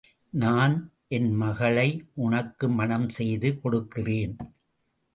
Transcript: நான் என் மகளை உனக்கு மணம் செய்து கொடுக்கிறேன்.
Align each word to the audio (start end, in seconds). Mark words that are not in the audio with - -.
நான் 0.33 0.75
என் 1.07 1.31
மகளை 1.33 1.87
உனக்கு 2.13 2.69
மணம் 2.69 3.09
செய்து 3.09 3.59
கொடுக்கிறேன். 3.59 4.35